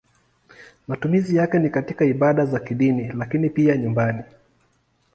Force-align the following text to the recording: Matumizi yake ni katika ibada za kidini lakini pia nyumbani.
Matumizi 0.87 1.35
yake 1.35 1.59
ni 1.59 1.69
katika 1.69 2.05
ibada 2.05 2.45
za 2.45 2.59
kidini 2.59 3.11
lakini 3.11 3.49
pia 3.49 3.77
nyumbani. 3.77 4.23